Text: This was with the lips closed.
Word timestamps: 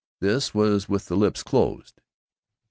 This 0.19 0.51
was 0.51 0.89
with 0.89 1.05
the 1.05 1.15
lips 1.15 1.43
closed. 1.43 2.01